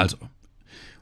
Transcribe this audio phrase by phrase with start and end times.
[0.00, 0.16] Also,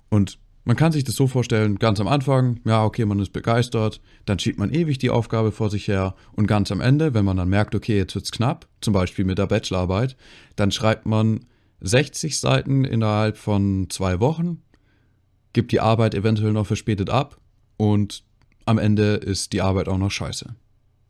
[0.09, 4.01] und man kann sich das so vorstellen, ganz am Anfang, ja, okay, man ist begeistert,
[4.27, 7.37] dann schiebt man ewig die Aufgabe vor sich her und ganz am Ende, wenn man
[7.37, 10.17] dann merkt, okay, jetzt wird's knapp, zum Beispiel mit der Bachelorarbeit,
[10.57, 11.47] dann schreibt man
[11.81, 14.63] 60 Seiten innerhalb von zwei Wochen,
[15.53, 17.39] gibt die Arbeit eventuell noch verspätet ab
[17.77, 18.25] und
[18.65, 20.57] am Ende ist die Arbeit auch noch scheiße.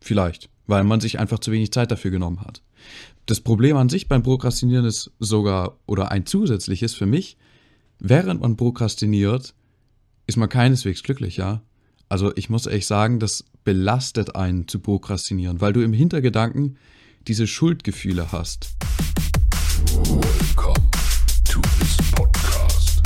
[0.02, 2.62] Vielleicht, weil man sich einfach zu wenig Zeit dafür genommen hat.
[3.24, 7.36] Das Problem an sich beim Prokrastinieren ist sogar, oder ein zusätzliches für mich,
[7.98, 9.54] während man prokrastiniert,
[10.26, 11.62] ist man keineswegs glücklich, ja.
[12.08, 16.78] Also ich muss echt sagen, das belastet einen zu prokrastinieren, weil du im Hintergedanken
[17.26, 18.70] diese Schuldgefühle hast.
[20.04, 20.88] Welcome
[21.44, 23.02] to this podcast.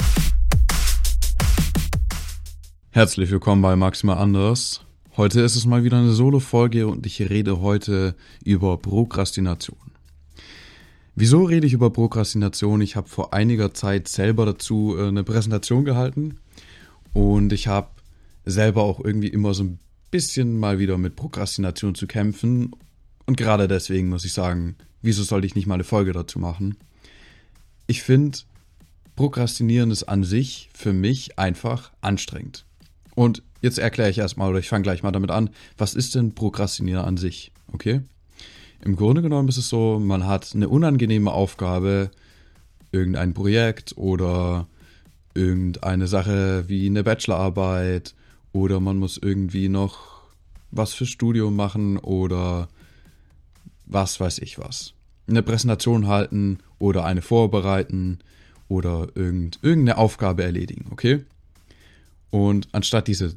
[2.90, 4.82] Herzlich willkommen bei Maximal Anders.
[5.16, 9.91] Heute ist es mal wieder eine Solo-Folge und ich rede heute über Prokrastination.
[11.14, 12.80] Wieso rede ich über Prokrastination?
[12.80, 16.38] Ich habe vor einiger Zeit selber dazu äh, eine Präsentation gehalten
[17.12, 17.90] und ich habe
[18.46, 19.78] selber auch irgendwie immer so ein
[20.10, 22.70] bisschen mal wieder mit Prokrastination zu kämpfen.
[23.26, 26.76] Und gerade deswegen muss ich sagen, wieso sollte ich nicht mal eine Folge dazu machen?
[27.86, 28.38] Ich finde,
[29.14, 32.64] Prokrastinieren ist an sich für mich einfach anstrengend.
[33.14, 36.34] Und jetzt erkläre ich erstmal, oder ich fange gleich mal damit an, was ist denn
[36.34, 37.52] Prokrastinieren an sich?
[37.72, 38.00] Okay?
[38.84, 42.10] Im Grunde genommen ist es so, man hat eine unangenehme Aufgabe,
[42.90, 44.66] irgendein Projekt oder
[45.34, 48.14] irgendeine Sache wie eine Bachelorarbeit
[48.52, 50.22] oder man muss irgendwie noch
[50.72, 52.68] was fürs Studium machen oder
[53.86, 54.94] was weiß ich was.
[55.28, 58.18] Eine Präsentation halten oder eine vorbereiten
[58.68, 61.24] oder irgend, irgendeine Aufgabe erledigen, okay?
[62.30, 63.36] Und anstatt diese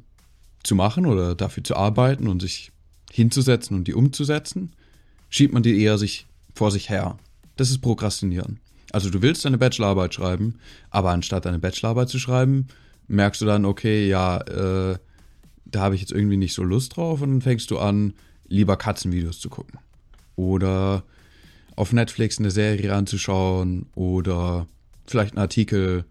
[0.64, 2.72] zu machen oder dafür zu arbeiten und sich
[3.12, 4.72] hinzusetzen und die umzusetzen,
[5.30, 7.18] schiebt man die eher sich vor sich her.
[7.56, 8.59] Das ist Prokrastinieren.
[8.92, 10.56] Also du willst deine Bachelorarbeit schreiben,
[10.90, 12.68] aber anstatt deine Bachelorarbeit zu schreiben,
[13.08, 14.98] merkst du dann, okay, ja, äh,
[15.66, 18.14] da habe ich jetzt irgendwie nicht so Lust drauf und dann fängst du an,
[18.48, 19.80] lieber Katzenvideos zu gucken.
[20.36, 21.03] Oder
[21.75, 24.68] auf Netflix eine Serie anzuschauen oder
[25.06, 26.06] vielleicht einen Artikel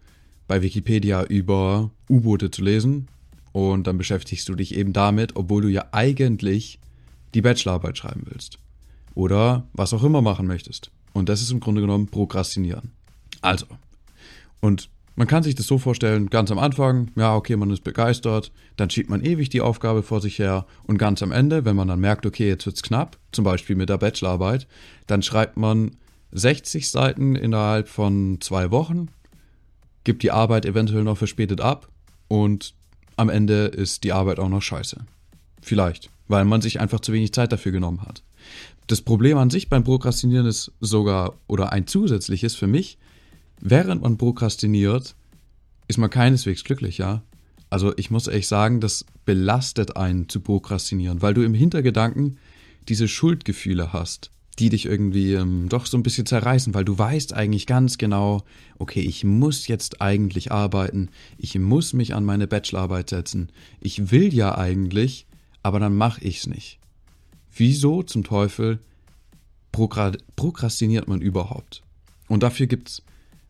[0.47, 3.09] bei Wikipedia über U-Boote zu lesen.
[3.53, 6.81] Und dann beschäftigst du dich eben damit, obwohl du ja eigentlich
[7.35, 8.59] die Bachelorarbeit schreiben willst
[9.15, 10.91] oder was auch immer machen möchtest.
[11.13, 12.93] Und das ist im Grunde genommen Prokrastinieren.
[13.41, 13.67] Also,
[14.61, 18.51] und man kann sich das so vorstellen, ganz am Anfang, ja, okay, man ist begeistert,
[18.77, 21.87] dann schiebt man ewig die Aufgabe vor sich her und ganz am Ende, wenn man
[21.87, 24.67] dann merkt, okay, jetzt wird's knapp, zum Beispiel mit der Bachelorarbeit,
[25.07, 25.93] dann schreibt man
[26.33, 29.09] 60 Seiten innerhalb von zwei Wochen,
[30.03, 31.89] gibt die Arbeit eventuell noch verspätet ab
[32.27, 32.75] und
[33.17, 34.97] am Ende ist die Arbeit auch noch scheiße.
[35.63, 38.25] Vielleicht, weil man sich einfach zu wenig Zeit dafür genommen hat.
[38.87, 42.99] Das Problem an sich beim Prokrastinieren ist sogar, oder ein zusätzliches für mich,
[43.61, 45.15] während man prokrastiniert,
[45.89, 47.23] ist man keineswegs glücklich, ja.
[47.71, 52.39] Also ich muss echt sagen, das belastet einen zu prokrastinieren, weil du im Hintergedanken
[52.89, 57.33] diese Schuldgefühle hast, die dich irgendwie ähm, doch so ein bisschen zerreißen, weil du weißt
[57.33, 58.45] eigentlich ganz genau,
[58.79, 61.09] okay, ich muss jetzt eigentlich arbeiten,
[61.39, 63.49] ich muss mich an meine Bachelorarbeit setzen,
[63.81, 65.27] ich will ja eigentlich,
[65.63, 66.79] aber dann mache ich's nicht.
[67.57, 68.81] Wieso zum Teufel
[69.71, 71.83] prokrastiniert man überhaupt?
[72.29, 73.03] Und dafür gibt es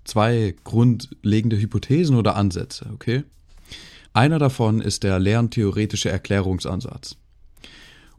[0.05, 3.25] zwei grundlegende Hypothesen oder Ansätze, okay?
[4.13, 7.17] Einer davon ist der lerntheoretische Erklärungsansatz.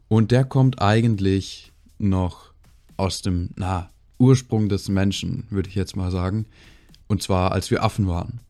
[0.08, 2.52] Und der kommt eigentlich noch
[2.96, 6.46] aus dem, na, Ursprung des Menschen, würde ich jetzt mal sagen.
[7.06, 8.40] Und zwar, als wir Affen waren.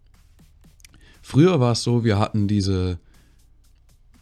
[1.22, 2.98] Früher war es so, wir hatten diese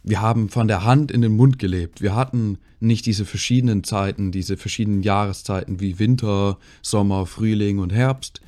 [0.07, 1.99] wir haben von der Hand in den Mund gelebt.
[1.99, 8.39] Wir hatten nicht diese verschiedenen Zeiten, diese verschiedenen Jahreszeiten wie Winter, Sommer, Frühling und Herbst.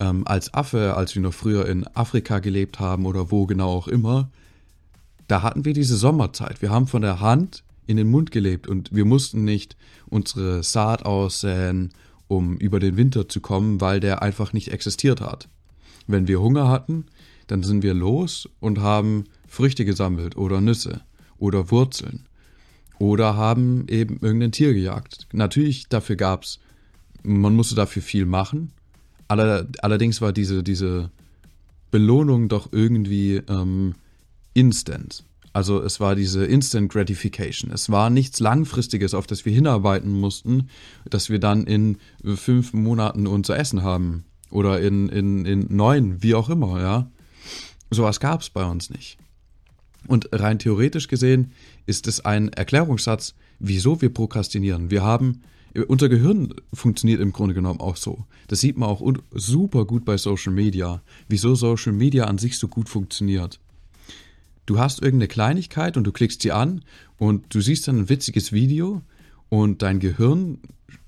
[0.00, 3.86] Ähm, als Affe, als wir noch früher in Afrika gelebt haben oder wo genau auch
[3.86, 4.30] immer,
[5.28, 6.60] da hatten wir diese Sommerzeit.
[6.60, 9.76] Wir haben von der Hand in den Mund gelebt und wir mussten nicht
[10.08, 11.92] unsere Saat aussäen,
[12.26, 15.48] um über den Winter zu kommen, weil der einfach nicht existiert hat.
[16.08, 17.06] Wenn wir Hunger hatten,
[17.46, 21.02] dann sind wir los und haben Früchte gesammelt oder Nüsse
[21.38, 22.26] oder Wurzeln
[22.98, 25.26] oder haben eben irgendein Tier gejagt.
[25.32, 26.60] Natürlich, dafür gab's,
[27.22, 28.72] man musste dafür viel machen.
[29.28, 31.10] allerdings war diese, diese
[31.90, 33.94] Belohnung doch irgendwie ähm,
[34.54, 35.24] instant.
[35.52, 37.70] Also es war diese Instant Gratification.
[37.72, 40.68] Es war nichts Langfristiges, auf das wir hinarbeiten mussten,
[41.08, 41.96] dass wir dann in
[42.34, 44.24] fünf Monaten unser Essen haben.
[44.50, 47.10] Oder in, in, in neun, wie auch immer, ja.
[47.90, 49.16] Sowas gab es bei uns nicht.
[50.08, 51.52] Und rein theoretisch gesehen
[51.86, 54.90] ist es ein Erklärungssatz, wieso wir prokrastinieren.
[54.90, 55.42] Wir haben,
[55.88, 58.24] unser Gehirn funktioniert im Grunde genommen auch so.
[58.48, 62.68] Das sieht man auch super gut bei Social Media, wieso Social Media an sich so
[62.68, 63.60] gut funktioniert.
[64.66, 66.82] Du hast irgendeine Kleinigkeit und du klickst sie an
[67.18, 69.02] und du siehst dann ein witziges Video
[69.48, 70.58] und dein Gehirn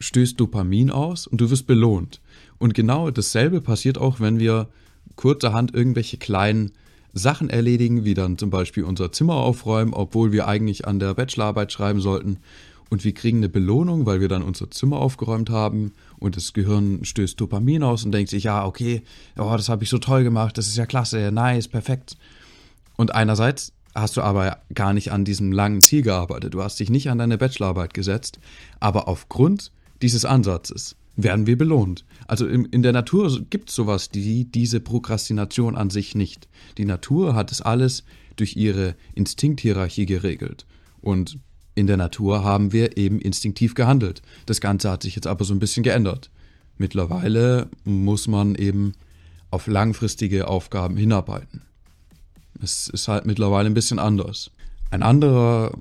[0.01, 2.21] stößt Dopamin aus und du wirst belohnt.
[2.59, 4.69] Und genau dasselbe passiert auch, wenn wir
[5.17, 6.73] kurzerhand irgendwelche kleinen
[7.13, 11.73] Sachen erledigen, wie dann zum Beispiel unser Zimmer aufräumen, obwohl wir eigentlich an der Bachelorarbeit
[11.73, 12.39] schreiben sollten.
[12.91, 17.05] Und wir kriegen eine Belohnung, weil wir dann unser Zimmer aufgeräumt haben und das Gehirn
[17.05, 19.03] stößt Dopamin aus und denkt sich, ja, okay,
[19.37, 22.17] oh, das habe ich so toll gemacht, das ist ja klasse, nice, perfekt.
[22.97, 26.89] Und einerseits hast du aber gar nicht an diesem langen Ziel gearbeitet, du hast dich
[26.89, 28.39] nicht an deine Bachelorarbeit gesetzt,
[28.81, 29.71] aber aufgrund
[30.01, 32.05] dieses Ansatzes werden wir belohnt.
[32.29, 36.49] Also in, in der Natur gibt es sowas, die diese Prokrastination an sich nicht.
[36.79, 38.05] Die Natur hat es alles
[38.37, 40.65] durch ihre Instinkthierarchie geregelt.
[41.01, 41.39] Und
[41.75, 44.23] in der Natur haben wir eben instinktiv gehandelt.
[44.47, 46.31] Das Ganze hat sich jetzt aber so ein bisschen geändert.
[46.77, 48.93] Mittlerweile muss man eben
[49.51, 51.63] auf langfristige Aufgaben hinarbeiten.
[52.63, 54.53] Es ist halt mittlerweile ein bisschen anders.
[54.91, 55.73] Ein anderer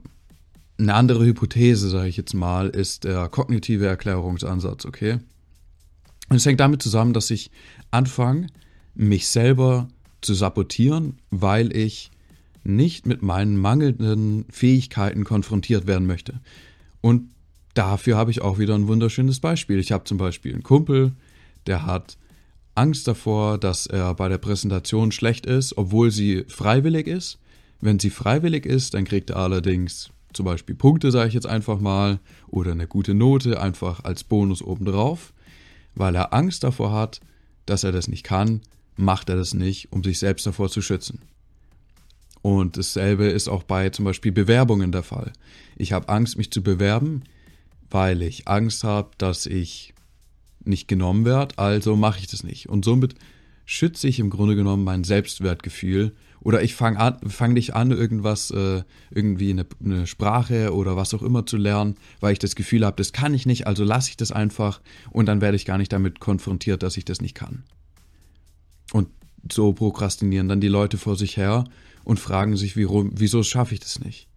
[0.78, 5.20] eine andere Hypothese, sage ich jetzt mal, ist der kognitive Erklärungsansatz, okay?
[6.30, 7.52] Und es hängt damit zusammen, dass ich
[7.90, 8.48] anfange,
[8.94, 9.88] mich selber
[10.22, 12.12] zu sabotieren, weil ich
[12.64, 16.42] nicht mit meinen mangelnden Fähigkeiten konfrontiert werden möchte.
[17.02, 17.30] Und
[17.74, 19.80] dafür habe ich auch wieder ein wunderschönes Beispiel.
[19.80, 21.14] Ich habe zum Beispiel einen Kumpel,
[21.66, 22.18] der hat
[22.76, 27.40] Angst davor, dass er bei der Präsentation schlecht ist, obwohl sie freiwillig ist.
[27.80, 31.80] Wenn sie freiwillig ist, dann kriegt er allerdings zum Beispiel Punkte, sage ich jetzt einfach
[31.80, 35.34] mal, oder eine gute Note einfach als Bonus obendrauf.
[35.96, 37.20] Weil er Angst davor hat,
[37.66, 38.62] dass er das nicht kann,
[38.96, 41.20] macht er das nicht, um sich selbst davor zu schützen.
[42.42, 45.34] Und dasselbe ist auch bei zum Beispiel Bewerbungen der Fall.
[45.76, 47.24] Ich habe Angst, mich zu bewerben,
[47.90, 49.94] weil ich Angst habe, dass ich
[50.64, 52.70] nicht genommen werde, also mache ich das nicht.
[52.70, 53.16] Und somit
[53.68, 58.50] schütze ich im Grunde genommen mein Selbstwertgefühl oder ich fange an, fang nicht an, irgendwas,
[58.50, 62.86] äh, irgendwie eine, eine, Sprache oder was auch immer zu lernen, weil ich das Gefühl
[62.86, 64.82] habe, das kann ich nicht, also lasse ich das einfach
[65.12, 67.66] und dann werde ich gar nicht damit konfrontiert, dass ich das nicht kann.
[68.94, 69.10] Und
[69.52, 71.66] so prokrastinieren dann die Leute vor sich her
[72.06, 74.30] und fragen sich, wie, wieso schaffe ich das nicht?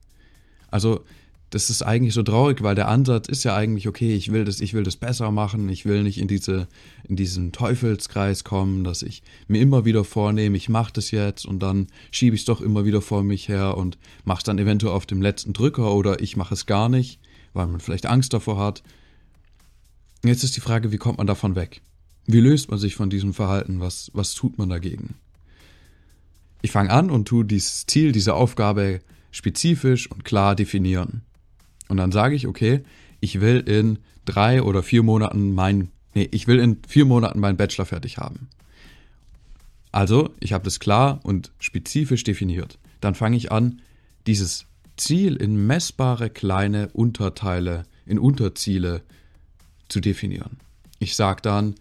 [0.72, 1.04] Also
[1.50, 4.60] das ist eigentlich so traurig, weil der Ansatz ist ja eigentlich, okay, ich will das,
[4.60, 6.68] ich will das besser machen, ich will nicht in diese,
[7.08, 11.60] in diesen Teufelskreis kommen, dass ich mir immer wieder vornehme, ich mache das jetzt und
[11.60, 14.92] dann schiebe ich es doch immer wieder vor mich her und mache es dann eventuell
[14.92, 17.18] auf dem letzten Drücker oder ich mache es gar nicht,
[17.52, 18.84] weil man vielleicht Angst davor hat.
[20.24, 21.82] Jetzt ist die Frage, wie kommt man davon weg?
[22.26, 23.80] Wie löst man sich von diesem Verhalten?
[23.80, 25.16] Was, was tut man dagegen?
[26.62, 29.00] Ich fange an und tue dieses Ziel, diese Aufgabe
[29.32, 31.22] spezifisch und klar definieren.
[31.90, 32.82] Und dann sage ich, okay,
[33.18, 37.56] ich will in drei oder vier Monaten mein, nee, ich will in vier Monaten meinen
[37.56, 38.48] Bachelor fertig haben.
[39.90, 42.78] Also, ich habe das klar und spezifisch definiert.
[43.00, 43.82] Dann fange ich an,
[44.28, 44.66] dieses
[44.96, 49.02] Ziel in messbare kleine Unterteile, in Unterziele
[49.88, 50.58] zu definieren.
[51.00, 51.74] Ich sage dann,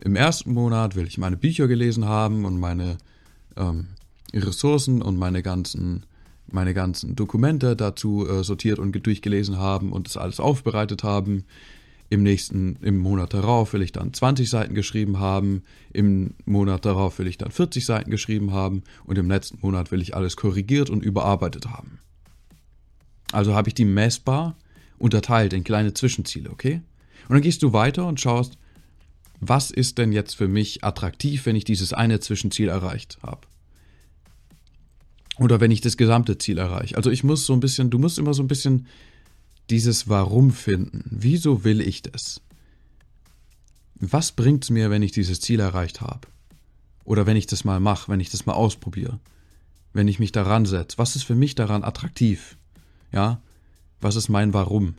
[0.00, 2.98] im ersten Monat will ich meine Bücher gelesen haben und meine
[3.56, 3.86] ähm,
[4.34, 6.04] Ressourcen und meine ganzen
[6.50, 11.44] meine ganzen Dokumente dazu äh, sortiert und durchgelesen haben und das alles aufbereitet haben.
[12.08, 15.62] Im nächsten, im Monat darauf will ich dann 20 Seiten geschrieben haben,
[15.92, 20.00] im Monat darauf will ich dann 40 Seiten geschrieben haben und im letzten Monat will
[20.00, 21.98] ich alles korrigiert und überarbeitet haben.
[23.32, 24.56] Also habe ich die messbar
[24.98, 26.80] unterteilt in kleine Zwischenziele, okay?
[27.28, 28.56] Und dann gehst du weiter und schaust,
[29.40, 33.40] was ist denn jetzt für mich attraktiv, wenn ich dieses eine Zwischenziel erreicht habe.
[35.38, 36.96] Oder wenn ich das gesamte Ziel erreiche.
[36.96, 38.86] Also ich muss so ein bisschen, du musst immer so ein bisschen
[39.68, 41.04] dieses Warum finden.
[41.10, 42.40] Wieso will ich das?
[43.96, 46.28] Was bringt es mir, wenn ich dieses Ziel erreicht habe?
[47.04, 49.18] Oder wenn ich das mal mache, wenn ich das mal ausprobiere?
[49.92, 50.98] Wenn ich mich daran setze?
[50.98, 52.56] Was ist für mich daran attraktiv?
[53.12, 53.40] Ja?
[54.00, 54.94] Was ist mein Warum?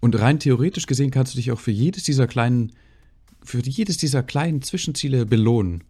[0.00, 2.72] Und rein theoretisch gesehen kannst du dich auch für jedes dieser kleinen,
[3.42, 5.84] für jedes dieser kleinen Zwischenziele belohnen.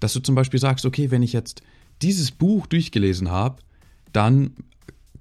[0.00, 1.62] Dass du zum Beispiel sagst, okay, wenn ich jetzt
[2.02, 3.62] dieses Buch durchgelesen habe,
[4.12, 4.52] dann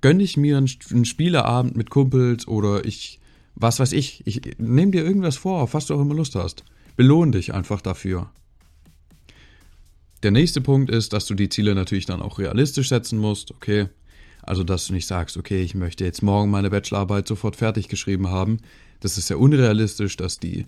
[0.01, 3.19] gönne ich mir einen, Spieleabend mit Kumpels oder ich,
[3.55, 6.63] was weiß ich, ich nehme dir irgendwas vor, auf was du auch immer Lust hast.
[6.97, 8.29] Belohn dich einfach dafür.
[10.23, 13.88] Der nächste Punkt ist, dass du die Ziele natürlich dann auch realistisch setzen musst, okay?
[14.43, 18.29] Also, dass du nicht sagst, okay, ich möchte jetzt morgen meine Bachelorarbeit sofort fertig geschrieben
[18.29, 18.57] haben.
[19.00, 20.65] Das ist ja unrealistisch, dass die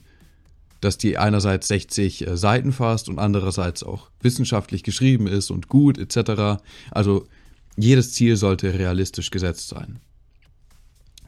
[0.83, 5.97] dass die einerseits 60 äh, Seiten fasst und andererseits auch wissenschaftlich geschrieben ist und gut
[5.97, 6.61] etc.
[6.91, 7.27] Also
[7.75, 9.99] jedes Ziel sollte realistisch gesetzt sein.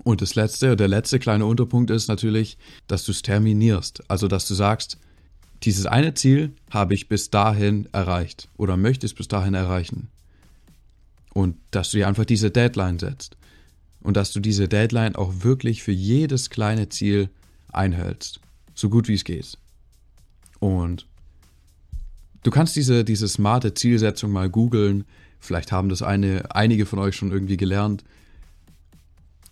[0.04, 2.58] Und das letzte, der letzte kleine Unterpunkt ist natürlich,
[2.88, 4.04] dass du es terminierst.
[4.08, 5.00] Also, dass du sagst,
[5.64, 10.10] dieses eine Ziel habe ich bis dahin erreicht oder möchte es bis dahin erreichen.
[11.34, 13.36] Und dass du dir einfach diese Deadline setzt.
[14.02, 17.30] Und dass du diese Deadline auch wirklich für jedes kleine Ziel
[17.72, 18.40] einhältst.
[18.76, 19.58] So gut wie es geht.
[20.60, 21.08] Und
[22.44, 25.06] du kannst diese, diese smarte Zielsetzung mal googeln.
[25.40, 28.04] Vielleicht haben das eine, einige von euch schon irgendwie gelernt.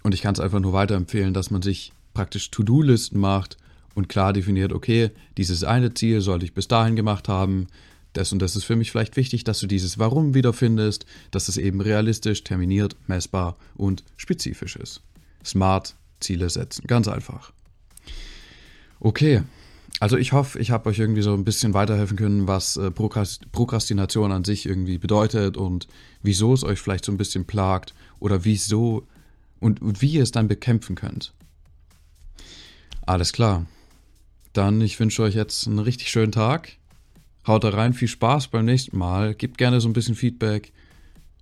[0.03, 3.58] Und ich kann es einfach nur weiterempfehlen, dass man sich praktisch To-Do-Listen macht
[3.96, 7.68] und klar definiert, okay, dieses eine Ziel sollte ich bis dahin gemacht haben.
[8.13, 11.58] Das und das ist für mich vielleicht wichtig, dass du dieses Warum wiederfindest, dass es
[11.58, 15.01] eben realistisch, terminiert, messbar und spezifisch ist.
[15.44, 17.53] Smart Ziele setzen, ganz einfach.
[19.03, 19.43] Okay,
[20.00, 24.31] also ich hoffe, ich habe euch irgendwie so ein bisschen weiterhelfen können, was äh, Prokrastination
[24.31, 25.88] an sich irgendwie bedeutet und
[26.22, 29.05] wieso es euch vielleicht so ein bisschen plagt oder wieso
[29.60, 31.33] und, und wie ihr es dann bekämpfen könnt.
[33.05, 33.65] Alles klar.
[34.53, 36.77] Dann, ich wünsche euch jetzt einen richtig schönen Tag.
[37.45, 39.36] Haut da rein, viel Spaß beim nächsten Mal.
[39.36, 40.72] Gebt gerne so ein bisschen Feedback.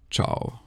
[0.09, 0.59] Ciao.